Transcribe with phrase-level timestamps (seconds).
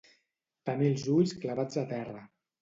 [0.69, 2.25] Tenir els ulls clavats a terra.